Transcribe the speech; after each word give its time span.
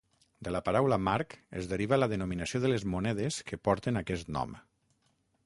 De 0.45 0.51
la 0.53 0.61
paraula 0.69 0.97
marc 1.07 1.35
és 1.61 1.67
deriva 1.73 1.99
la 2.01 2.07
denominació 2.15 2.63
de 2.65 2.73
les 2.73 2.87
monedes 2.95 3.39
que 3.51 3.61
porten 3.69 4.03
aquest 4.03 4.35
nom. 4.39 4.59